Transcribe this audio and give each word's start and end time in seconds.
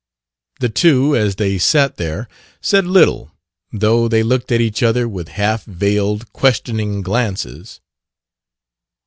The 0.61 0.69
two, 0.69 1.15
as 1.15 1.35
they 1.35 1.59
sat 1.59 1.97
there, 1.97 2.27
said 2.59 2.87
little, 2.87 3.33
though 3.71 4.07
they 4.07 4.23
looked 4.23 4.51
at 4.51 4.59
each 4.59 4.81
other 4.81 5.07
with 5.07 5.27
half 5.27 5.63
veiled, 5.65 6.33
questioning 6.33 7.03
glances. 7.03 7.79